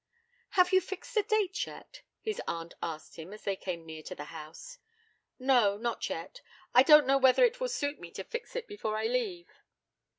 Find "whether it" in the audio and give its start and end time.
7.19-7.59